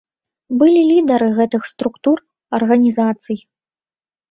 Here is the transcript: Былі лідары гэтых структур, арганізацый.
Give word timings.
Былі 0.61 0.79
лідары 0.91 1.27
гэтых 1.41 1.61
структур, 1.73 2.17
арганізацый. 2.61 3.37